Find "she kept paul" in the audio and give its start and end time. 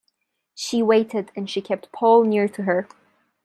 1.47-2.23